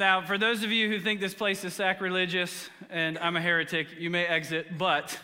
[0.00, 3.86] Now, for those of you who think this place is sacrilegious and I'm a heretic,
[3.98, 5.18] you may exit, but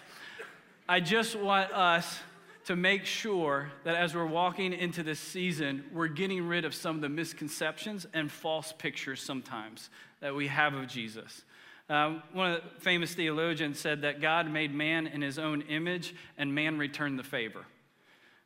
[0.87, 2.19] I just want us
[2.67, 6.97] to make sure that as we're walking into this season, we're getting rid of some
[6.97, 9.89] of the misconceptions and false pictures sometimes
[10.21, 11.45] that we have of Jesus.
[11.89, 16.15] Um, one of the famous theologians said that God made man in his own image
[16.37, 17.65] and man returned the favor.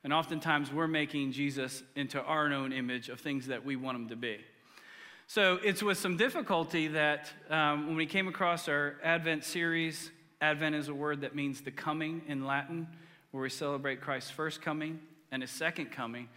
[0.05, 4.09] And oftentimes we're making Jesus into our own image of things that we want him
[4.11, 4.39] to be.
[5.33, 10.75] So it's with some difficulty that um, when we came across our Advent series, Advent
[10.75, 12.89] is a word that means the coming in Latin,
[13.31, 14.99] where we celebrate Christ's first coming
[15.31, 16.29] and his second coming.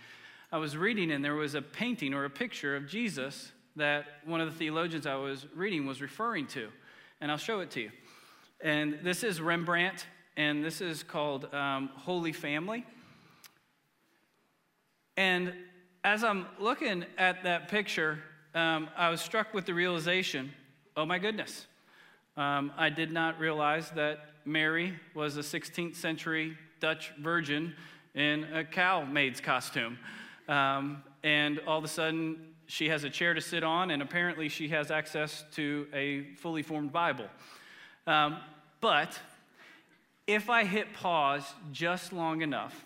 [0.52, 4.42] I was reading and there was a painting or a picture of Jesus that one
[4.42, 6.70] of the theologians I was reading was referring to.
[7.20, 7.92] And I'll show it to you.
[8.62, 10.06] And this is Rembrandt,
[10.38, 12.86] and this is called um, Holy Family.
[15.18, 15.52] And
[16.04, 18.20] as I'm looking at that picture,
[18.56, 20.54] um, I was struck with the realization
[20.96, 21.66] oh my goodness,
[22.38, 27.74] um, I did not realize that Mary was a 16th century Dutch virgin
[28.14, 29.98] in a cow maid's costume.
[30.48, 34.50] Um, and all of a sudden, she has a chair to sit on, and apparently,
[34.50, 37.28] she has access to a fully formed Bible.
[38.06, 38.38] Um,
[38.82, 39.20] but
[40.28, 42.86] if I hit pause just long enough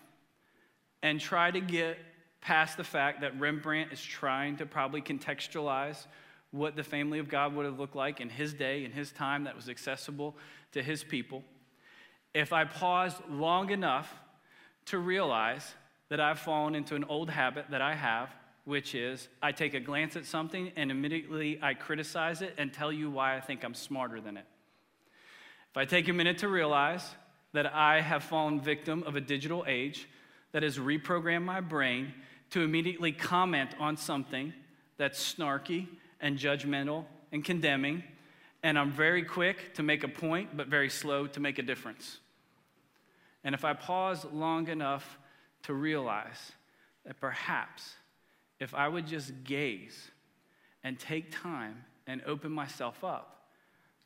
[1.02, 1.98] and try to get
[2.40, 6.06] past the fact that Rembrandt is trying to probably contextualize
[6.50, 9.44] what the family of God would have looked like in his day, in his time,
[9.44, 10.36] that was accessible
[10.72, 11.44] to his people.
[12.34, 14.12] If I pause long enough
[14.86, 15.74] to realize
[16.08, 18.30] that I've fallen into an old habit that I have,
[18.64, 22.92] which is I take a glance at something and immediately I criticize it and tell
[22.92, 24.44] you why I think I'm smarter than it.
[25.70, 27.02] If I take a minute to realize
[27.52, 30.08] that I have fallen victim of a digital age
[30.52, 32.14] that has reprogrammed my brain
[32.50, 34.52] to immediately comment on something
[34.96, 35.86] that's snarky
[36.20, 38.02] and judgmental and condemning,
[38.62, 42.18] and I'm very quick to make a point, but very slow to make a difference.
[43.44, 45.18] And if I pause long enough
[45.64, 46.52] to realize
[47.04, 47.94] that perhaps
[48.58, 50.10] if I would just gaze
[50.82, 53.46] and take time and open myself up,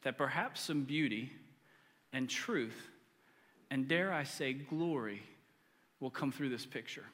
[0.03, 1.33] that perhaps some beauty
[2.13, 2.89] and truth,
[3.71, 5.23] and dare I say, glory,
[6.03, 7.05] will come through this picture.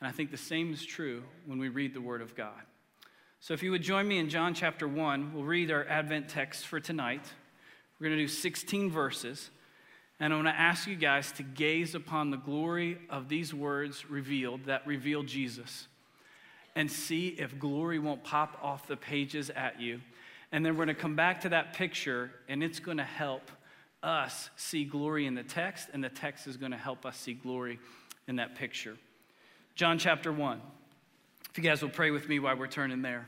[0.00, 2.60] And I think the same is true when we read the Word of God.
[3.38, 6.66] So if you would join me in John chapter 1, we'll read our Advent text
[6.66, 7.24] for tonight.
[7.98, 9.50] We're going to do 16 verses.
[10.18, 14.10] And I want to ask you guys to gaze upon the glory of these words
[14.10, 15.86] revealed that reveal Jesus
[16.74, 20.00] and see if glory won't pop off the pages at you.
[20.50, 23.50] And then we're going to come back to that picture, and it's going to help
[24.02, 27.34] us see glory in the text, and the text is going to help us see
[27.34, 27.78] glory
[28.26, 28.96] in that picture.
[29.74, 30.60] John chapter 1.
[31.50, 33.26] If you guys will pray with me while we're turning there.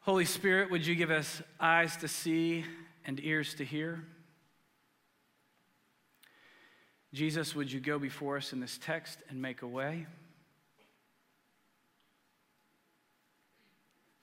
[0.00, 2.64] Holy Spirit, would you give us eyes to see
[3.04, 4.02] and ears to hear?
[7.12, 10.06] Jesus, would you go before us in this text and make a way?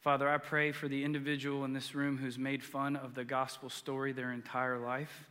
[0.05, 3.71] Father, I pray for the individual in this room who's made fun of the gospel
[3.71, 5.25] story their entire life.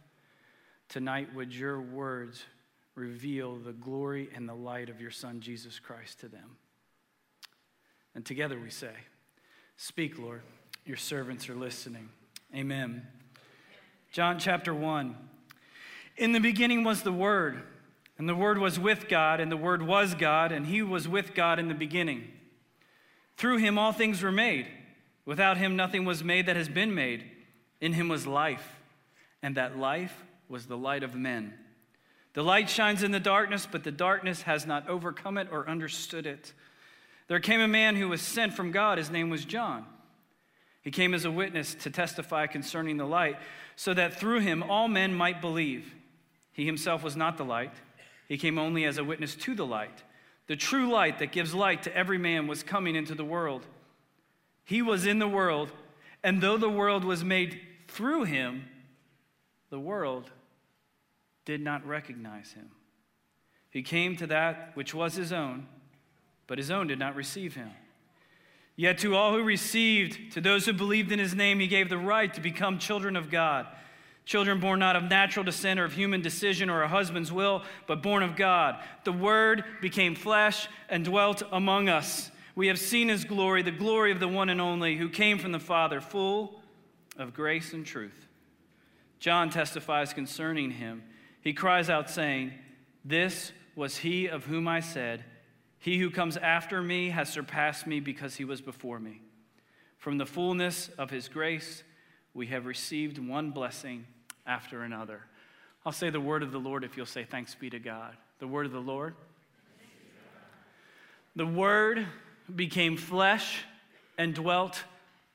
[0.88, 2.42] Tonight, would your words
[2.96, 6.56] reveal the glory and the light of your Son, Jesus Christ, to them.
[8.16, 8.90] And together we say,
[9.76, 10.42] Speak, Lord.
[10.84, 12.08] Your servants are listening.
[12.52, 13.06] Amen.
[14.10, 15.14] John chapter 1.
[16.16, 17.62] In the beginning was the Word,
[18.18, 21.32] and the Word was with God, and the Word was God, and He was with
[21.32, 22.32] God in the beginning.
[23.36, 24.66] Through Him all things were made.
[25.24, 27.24] Without Him nothing was made that has been made.
[27.80, 28.80] In Him was life,
[29.42, 31.54] and that life was the light of men.
[32.34, 36.26] The light shines in the darkness, but the darkness has not overcome it or understood
[36.26, 36.52] it.
[37.28, 38.98] There came a man who was sent from God.
[38.98, 39.86] His name was John.
[40.82, 43.38] He came as a witness to testify concerning the light,
[43.74, 45.94] so that through him all men might believe.
[46.52, 47.72] He himself was not the light,
[48.28, 50.02] he came only as a witness to the light.
[50.46, 53.66] The true light that gives light to every man was coming into the world.
[54.64, 55.72] He was in the world,
[56.22, 58.64] and though the world was made through him,
[59.70, 60.30] the world
[61.44, 62.70] did not recognize him.
[63.70, 65.66] He came to that which was his own,
[66.46, 67.70] but his own did not receive him.
[68.76, 71.98] Yet to all who received, to those who believed in his name, he gave the
[71.98, 73.66] right to become children of God.
[74.24, 78.02] Children born not of natural descent or of human decision or a husband's will, but
[78.02, 78.82] born of God.
[79.04, 82.30] The Word became flesh and dwelt among us.
[82.54, 85.52] We have seen his glory, the glory of the one and only who came from
[85.52, 86.62] the Father, full
[87.18, 88.26] of grace and truth.
[89.18, 91.02] John testifies concerning him.
[91.42, 92.52] He cries out, saying,
[93.04, 95.24] This was he of whom I said,
[95.78, 99.20] He who comes after me has surpassed me because he was before me.
[99.98, 101.82] From the fullness of his grace,
[102.32, 104.06] we have received one blessing
[104.46, 105.20] after another.
[105.86, 108.16] I'll say the word of the Lord if you'll say, Thanks be to God.
[108.38, 109.14] The word of the Lord.
[111.36, 112.06] The word
[112.54, 113.64] became flesh
[114.16, 114.82] and dwelt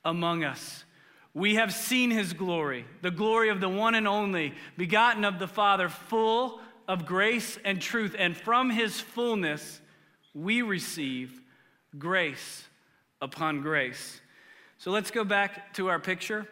[0.06, 0.86] among us.
[1.34, 5.48] We have seen his glory, the glory of the one and only, begotten of the
[5.48, 8.16] Father, full of grace and truth.
[8.18, 9.82] And from his fullness,
[10.34, 11.42] we receive
[11.98, 12.64] grace
[13.22, 14.22] upon grace.
[14.80, 16.48] So let's go back to our picture.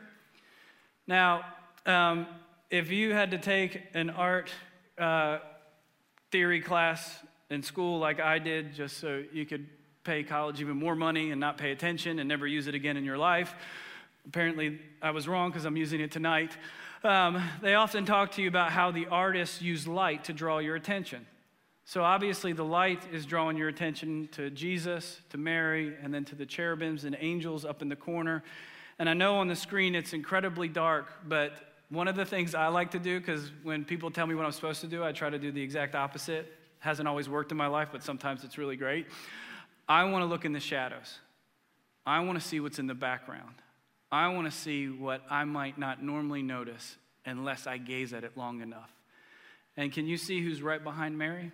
[1.07, 1.45] Now,
[1.85, 2.27] um,
[2.69, 4.51] if you had to take an art
[4.97, 5.39] uh,
[6.31, 7.19] theory class
[7.49, 9.67] in school like I did, just so you could
[10.03, 13.05] pay college even more money and not pay attention and never use it again in
[13.05, 13.55] your life,
[14.25, 16.57] apparently I was wrong because I'm using it tonight.
[17.03, 20.75] Um, they often talk to you about how the artists use light to draw your
[20.75, 21.25] attention.
[21.85, 26.35] So obviously, the light is drawing your attention to Jesus, to Mary, and then to
[26.35, 28.43] the cherubims and angels up in the corner.
[28.99, 32.67] And I know on the screen it's incredibly dark, but one of the things I
[32.67, 35.29] like to do, because when people tell me what I'm supposed to do, I try
[35.29, 36.51] to do the exact opposite.
[36.79, 39.07] Hasn't always worked in my life, but sometimes it's really great.
[39.87, 41.19] I want to look in the shadows.
[42.05, 43.55] I want to see what's in the background.
[44.11, 48.37] I want to see what I might not normally notice unless I gaze at it
[48.37, 48.89] long enough.
[49.75, 51.51] And can you see who's right behind Mary?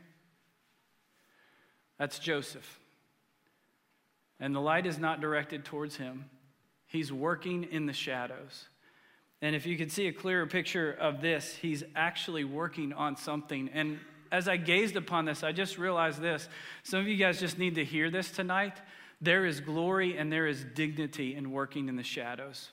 [1.98, 2.80] That's Joseph.
[4.40, 6.26] And the light is not directed towards him,
[6.88, 8.68] he's working in the shadows.
[9.44, 13.70] And if you could see a clearer picture of this, he's actually working on something.
[13.74, 14.00] And
[14.32, 16.48] as I gazed upon this, I just realized this.
[16.84, 18.78] Some of you guys just need to hear this tonight.
[19.20, 22.70] There is glory and there is dignity in working in the shadows.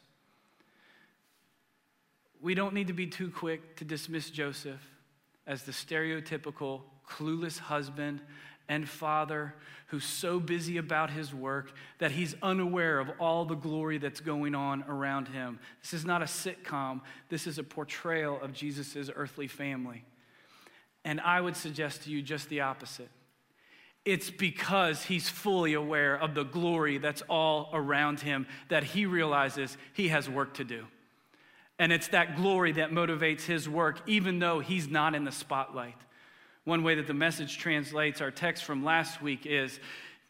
[2.40, 4.80] We don't need to be too quick to dismiss Joseph
[5.48, 8.20] as the stereotypical clueless husband
[8.70, 9.52] and father
[9.88, 14.54] who's so busy about his work that he's unaware of all the glory that's going
[14.54, 15.58] on around him.
[15.82, 20.04] This is not a sitcom, this is a portrayal of Jesus' earthly family.
[21.04, 23.10] And I would suggest to you just the opposite.
[24.04, 29.76] It's because he's fully aware of the glory that's all around him that he realizes
[29.94, 30.84] he has work to do.
[31.80, 35.96] And it's that glory that motivates his work, even though he's not in the spotlight.
[36.64, 39.80] One way that the message translates our text from last week is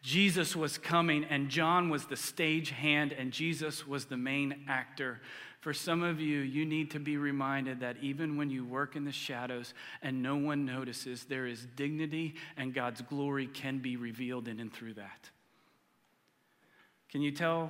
[0.01, 5.21] Jesus was coming, and John was the stage hand, and Jesus was the main actor.
[5.59, 9.05] For some of you, you need to be reminded that even when you work in
[9.05, 14.47] the shadows and no one notices, there is dignity and God's glory can be revealed
[14.47, 15.29] in and through that.
[17.11, 17.69] Can you tell,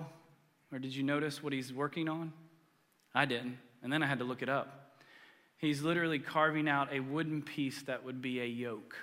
[0.71, 2.31] or did you notice what he's working on?
[3.13, 4.80] I didn't, and then I had to look it up.
[5.61, 8.95] He's literally carving out a wooden piece that would be a yoke,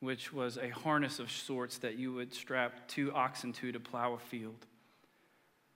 [0.00, 4.14] which was a harness of sorts that you would strap two oxen to to plow
[4.14, 4.64] a field.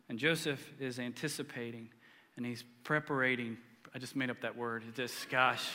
[0.08, 1.90] And Joseph is anticipating
[2.38, 3.58] and he's preparating.
[3.94, 4.84] I just made up that word.
[4.88, 5.68] It just, gosh,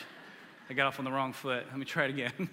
[0.68, 1.64] I got off on the wrong foot.
[1.70, 2.50] Let me try it again.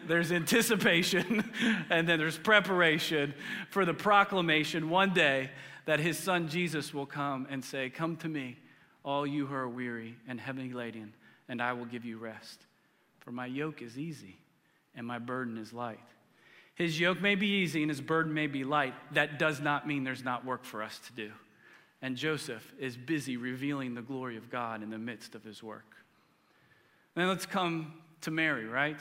[0.08, 1.48] there's anticipation
[1.90, 3.34] and then there's preparation
[3.70, 5.52] for the proclamation one day
[5.86, 8.56] that his son Jesus will come and say, Come to me
[9.04, 11.12] all you who are weary and heavy laden,
[11.48, 12.60] and I will give you rest.
[13.20, 14.36] For my yoke is easy
[14.94, 16.00] and my burden is light.
[16.74, 18.94] His yoke may be easy and his burden may be light.
[19.12, 21.30] That does not mean there's not work for us to do.
[22.02, 25.96] And Joseph is busy revealing the glory of God in the midst of his work.
[27.14, 28.98] Then let's come to Mary, right?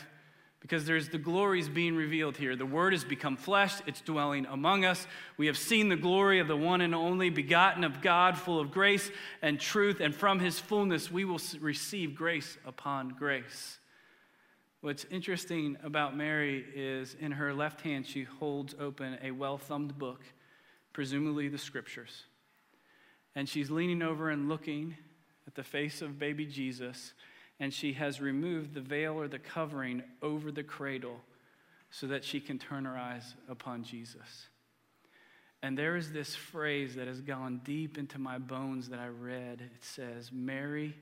[0.64, 2.56] Because there's the glories being revealed here.
[2.56, 5.06] The Word has become flesh, it's dwelling among us.
[5.36, 8.72] We have seen the glory of the one and only begotten of God, full of
[8.72, 13.78] grace and truth, and from His fullness we will receive grace upon grace.
[14.80, 19.98] What's interesting about Mary is in her left hand, she holds open a well thumbed
[20.00, 20.22] book,
[20.94, 22.24] presumably the scriptures.
[23.36, 24.96] And she's leaning over and looking
[25.46, 27.14] at the face of baby Jesus
[27.60, 31.22] and she has removed the veil or the covering over the cradle
[31.92, 34.48] so that she can turn her eyes upon Jesus.
[35.62, 39.62] And there is this phrase that has gone deep into my bones that I read.
[39.62, 40.96] It says, Mary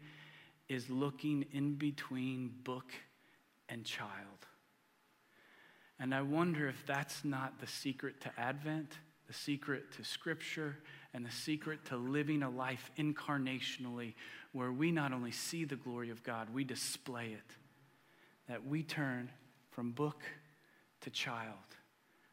[0.70, 2.92] is looking in between book
[3.70, 4.46] and child.
[6.00, 8.92] And I wonder if that's not the secret to Advent,
[9.28, 10.78] the secret to Scripture,
[11.14, 14.14] and the secret to living a life incarnationally
[14.54, 17.56] where we not only see the glory of God, we display it.
[18.48, 19.30] That we turn
[19.72, 20.22] from book
[21.02, 21.56] to child.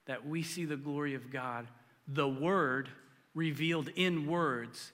[0.06, 1.66] That we see the glory of God,
[2.06, 2.88] the Word
[3.35, 4.92] revealed in words,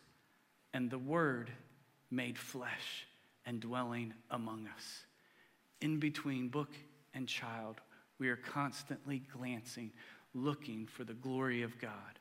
[0.73, 1.51] and the Word
[2.11, 3.07] made flesh
[3.47, 5.05] and dwelling among us.
[5.81, 6.71] In between book
[7.13, 7.81] and child,
[8.19, 9.91] We are constantly glancing,
[10.35, 12.19] looking for the glory of God.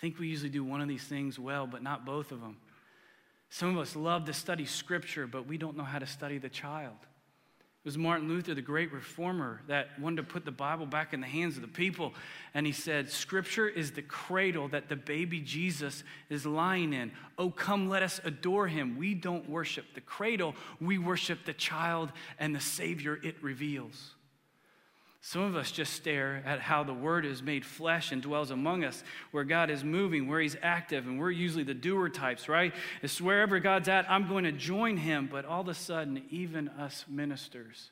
[0.00, 2.56] I think we usually do one of these things well, but not both of them.
[3.50, 6.48] Some of us love to study scripture, but we don't know how to study the
[6.48, 6.96] child.
[7.02, 11.20] It was Martin Luther, the great reformer, that wanted to put the Bible back in
[11.20, 12.14] the hands of the people.
[12.54, 17.12] And he said, Scripture is the cradle that the baby Jesus is lying in.
[17.36, 18.96] Oh, come, let us adore him.
[18.96, 24.14] We don't worship the cradle, we worship the child and the Savior it reveals.
[25.22, 28.84] Some of us just stare at how the Word is made flesh and dwells among
[28.84, 32.72] us, where God is moving, where He's active, and we're usually the doer types, right?
[33.02, 35.28] It's wherever God's at, I'm going to join Him.
[35.30, 37.90] But all of a sudden, even us ministers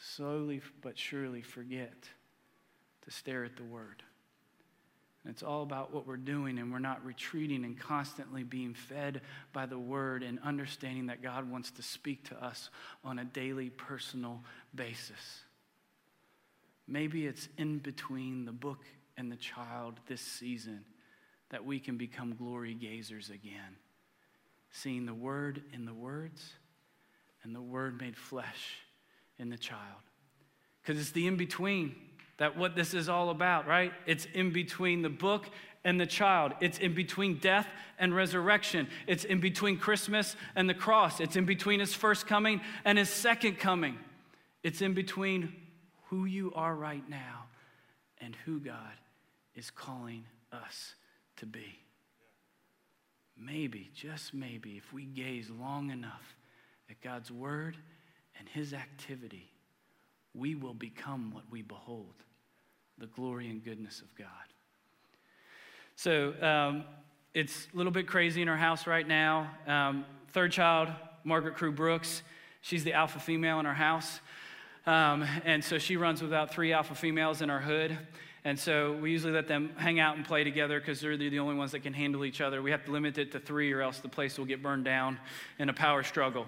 [0.00, 2.08] slowly but surely forget
[3.02, 4.02] to stare at the Word.
[5.28, 9.20] It's all about what we're doing, and we're not retreating and constantly being fed
[9.52, 12.70] by the word and understanding that God wants to speak to us
[13.04, 14.42] on a daily, personal
[14.74, 15.42] basis.
[16.88, 18.84] Maybe it's in between the book
[19.16, 20.84] and the child this season
[21.50, 23.76] that we can become glory gazers again,
[24.70, 26.54] seeing the word in the words
[27.42, 28.78] and the word made flesh
[29.38, 30.00] in the child.
[30.80, 31.94] Because it's the in between
[32.40, 33.92] that what this is all about, right?
[34.06, 35.46] It's in between the book
[35.84, 36.52] and the child.
[36.62, 37.66] It's in between death
[37.98, 38.88] and resurrection.
[39.06, 41.20] It's in between Christmas and the cross.
[41.20, 43.98] It's in between his first coming and his second coming.
[44.62, 45.54] It's in between
[46.06, 47.44] who you are right now
[48.22, 48.74] and who God
[49.54, 50.94] is calling us
[51.36, 51.78] to be.
[53.36, 56.36] Maybe, just maybe, if we gaze long enough
[56.88, 57.76] at God's word
[58.38, 59.50] and his activity,
[60.34, 62.14] we will become what we behold
[63.00, 64.26] the glory and goodness of God.
[65.96, 66.84] So um,
[67.32, 69.50] it's a little bit crazy in our house right now.
[69.66, 70.90] Um, third child,
[71.24, 72.22] Margaret Crew Brooks,
[72.60, 74.20] she's the alpha female in our house.
[74.86, 77.96] Um, and so she runs with about three alpha females in our hood.
[78.44, 81.54] And so we usually let them hang out and play together because they're the only
[81.54, 82.60] ones that can handle each other.
[82.60, 85.18] We have to limit it to three, or else the place will get burned down
[85.58, 86.46] in a power struggle.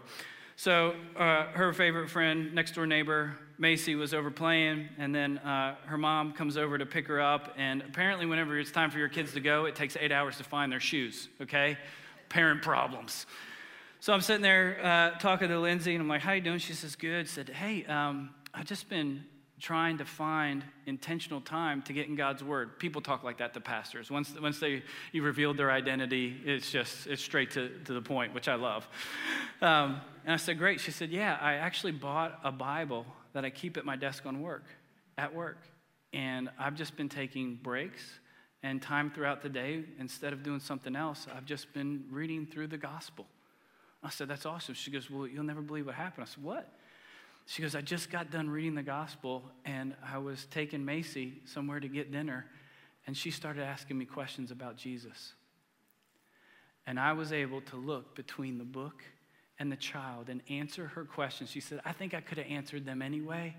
[0.63, 5.75] So uh, her favorite friend, next door neighbor, Macy, was over playing, and then uh,
[5.87, 7.53] her mom comes over to pick her up.
[7.59, 10.45] And apparently, whenever it's time for your kids to go, it takes eight hours to
[10.45, 11.77] find their shoes, okay?
[12.29, 13.27] Parent problems.
[13.99, 16.61] So I'm sitting there uh, talking to Lindsay, and I'm like, how you doing?
[16.61, 17.29] She says, good.
[17.29, 19.25] said, hey, um, I've just been
[19.63, 22.81] trying to find intentional time to get in God's word.
[22.81, 24.11] People talk like that to pastors.
[24.11, 28.35] Once, once they, you revealed their identity, it's just, it's straight to, to the point,
[28.35, 28.89] which I love.
[29.61, 30.81] Um, and I said, great.
[30.81, 34.43] She said, yeah, I actually bought a Bible that I keep at my desk on
[34.43, 34.65] work,
[35.17, 35.59] at work.
[36.13, 38.03] And I've just been taking breaks
[38.65, 39.85] and time throughout the day.
[40.01, 43.27] Instead of doing something else, I've just been reading through the gospel.
[44.03, 44.75] I said, that's awesome.
[44.75, 46.25] She goes, well, you'll never believe what happened.
[46.25, 46.69] I said, what?
[47.47, 51.81] She goes, I just got done reading the gospel and I was taking Macy somewhere
[51.81, 52.47] to get dinner,
[53.07, 55.35] and she started asking me questions about Jesus.
[56.87, 59.03] And I was able to look between the book
[59.59, 61.51] and the child and answer her questions.
[61.51, 63.55] She said, I think I could have answered them anyway,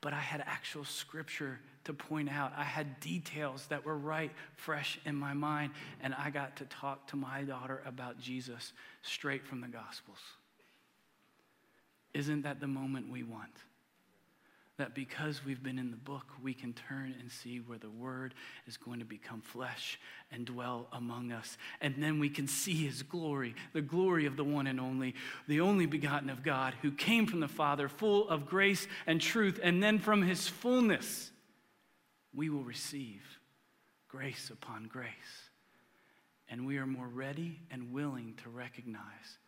[0.00, 2.52] but I had actual scripture to point out.
[2.56, 7.06] I had details that were right, fresh in my mind, and I got to talk
[7.08, 10.18] to my daughter about Jesus straight from the Gospels.
[12.16, 13.52] Isn't that the moment we want?
[14.78, 18.32] That because we've been in the book, we can turn and see where the word
[18.66, 21.58] is going to become flesh and dwell among us.
[21.82, 25.14] And then we can see his glory, the glory of the one and only,
[25.46, 29.60] the only begotten of God, who came from the Father, full of grace and truth.
[29.62, 31.30] And then from his fullness,
[32.34, 33.22] we will receive
[34.08, 35.10] grace upon grace.
[36.48, 39.38] And we are more ready and willing to recognize,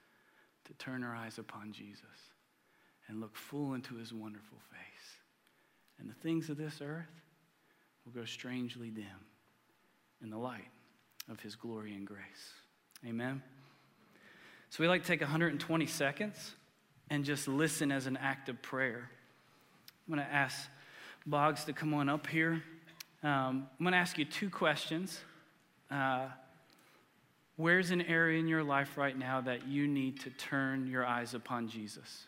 [0.67, 2.05] to turn our eyes upon Jesus
[3.09, 4.79] and look full into his wonderful face.
[5.99, 7.07] And the things of this earth
[8.05, 9.07] will go strangely dim
[10.23, 10.69] in the light
[11.31, 12.53] of his glory and grace.
[13.07, 13.43] Amen.
[14.71, 16.55] So we like to take 120 seconds
[17.11, 19.11] and just listen as an act of prayer.
[20.07, 20.69] I'm going to ask
[21.27, 22.63] Boggs to come on up here.
[23.23, 25.19] Um, I'm going to ask you two questions.
[25.91, 26.27] Uh,
[27.57, 31.35] where's an area in your life right now that you need to turn your eyes
[31.35, 32.27] upon Jesus?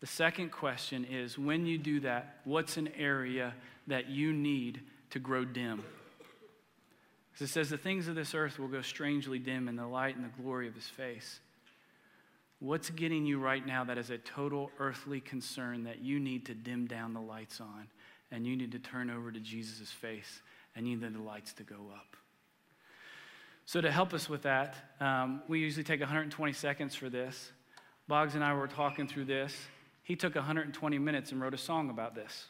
[0.00, 3.54] The second question is when you do that, what's an area
[3.88, 5.82] that you need to grow dim?
[7.32, 10.16] Because it says the things of this earth will go strangely dim in the light
[10.16, 11.40] and the glory of his face.
[12.60, 16.54] What's getting you right now that is a total earthly concern that you need to
[16.54, 17.88] dim down the lights on
[18.30, 20.42] and you need to turn over to Jesus' face
[20.74, 22.16] and you need the lights to go up?
[23.66, 27.52] So, to help us with that, um, we usually take 120 seconds for this.
[28.08, 29.54] Boggs and I were talking through this
[30.08, 32.46] He took 120 minutes and wrote a song about this.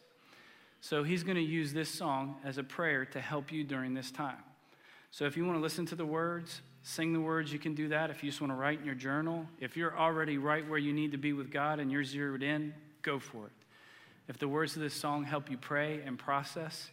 [0.80, 4.12] So he's going to use this song as a prayer to help you during this
[4.12, 4.44] time.
[5.10, 7.88] So if you want to listen to the words, sing the words, you can do
[7.88, 8.10] that.
[8.10, 10.92] If you just want to write in your journal, if you're already right where you
[10.92, 12.72] need to be with God and you're zeroed in,
[13.02, 13.52] go for it.
[14.28, 16.92] If the words of this song help you pray and process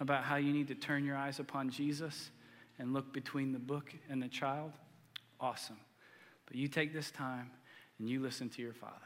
[0.00, 2.30] about how you need to turn your eyes upon Jesus
[2.78, 4.72] and look between the book and the child,
[5.38, 5.80] awesome.
[6.46, 7.50] But you take this time
[7.98, 9.05] and you listen to your Father.